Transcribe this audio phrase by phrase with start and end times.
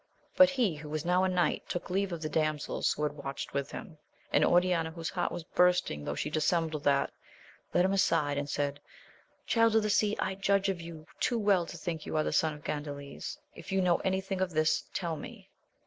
[0.35, 3.53] But he who was now a knight, took leave of the damsels who had watched
[3.53, 3.99] with him,
[4.33, 7.11] and Oriana, i¥hose heart was bursting though she dissembled that,
[7.71, 8.79] led him aside, and said.
[9.45, 12.33] Child of the Sea, I judge of you too well to think you are the
[12.33, 15.51] son of Gandales: if you know any thing of this, tell me.